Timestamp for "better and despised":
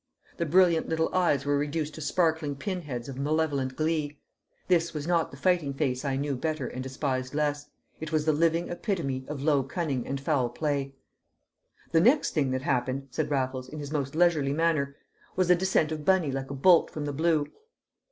6.35-7.35